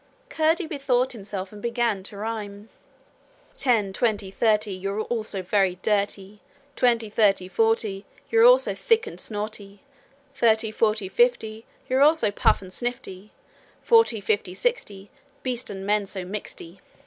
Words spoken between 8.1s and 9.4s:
You're all so thick and